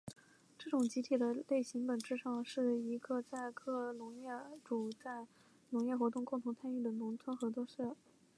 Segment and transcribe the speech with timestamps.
[0.57, 4.31] 这种集体的类型本质上是一个在各农业
[4.65, 5.27] 主在
[5.69, 7.95] 农业活动共同参与的农业生产合作社。